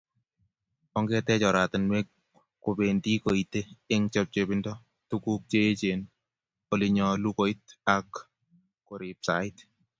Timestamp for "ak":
7.95-8.09